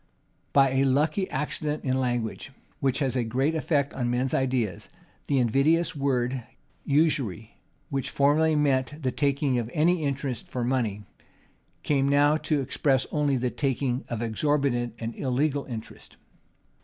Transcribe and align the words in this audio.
By 0.51 0.71
a 0.71 0.83
lucky 0.83 1.29
accident 1.29 1.83
in 1.83 1.99
language, 1.99 2.51
which 2.79 2.97
has 2.97 3.15
a 3.15 3.23
great 3.23 3.53
effect 3.53 3.93
on 3.93 4.09
men's 4.09 4.33
ideas, 4.33 4.89
the 5.27 5.37
invidious 5.37 5.95
word 5.95 6.43
usury 6.83 7.59
which 7.91 8.09
formerly 8.09 8.55
meant 8.55 9.03
the 9.03 9.11
taking 9.11 9.59
of 9.59 9.69
any 9.75 10.03
interest 10.03 10.47
for 10.47 10.63
money, 10.63 11.03
came 11.83 12.09
now 12.09 12.35
to 12.37 12.61
express 12.61 13.05
only 13.11 13.37
the 13.37 13.51
taking 13.51 14.03
of 14.09 14.23
exorbitant 14.23 14.95
and 14.97 15.15
illegal 15.15 15.65
interest. 15.65 16.17